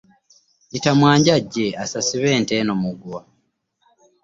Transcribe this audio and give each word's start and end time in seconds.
Yita 0.71 0.91
mwanje 0.99 1.29
ajje 1.37 1.65
asasibe 1.83 2.27
ente 2.37 2.53
eno 2.61 2.73
ku 2.75 2.81
muguwa. 2.83 3.21